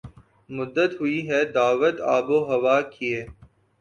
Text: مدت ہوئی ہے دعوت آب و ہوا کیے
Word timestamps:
مدت 0.49 0.91
ہوئی 0.99 1.19
ہے 1.29 1.39
دعوت 1.55 1.95
آب 2.15 2.27
و 2.35 2.39
ہوا 2.49 2.75
کیے 2.93 3.19